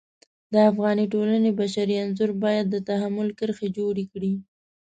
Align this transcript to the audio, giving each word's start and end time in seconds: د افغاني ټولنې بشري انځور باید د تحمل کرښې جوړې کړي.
د 0.53 0.53
افغاني 0.69 1.05
ټولنې 1.13 1.51
بشري 1.59 1.95
انځور 2.03 2.31
باید 2.43 2.65
د 2.69 2.75
تحمل 2.87 3.27
کرښې 3.39 3.67
جوړې 3.77 4.03
کړي. 4.11 4.33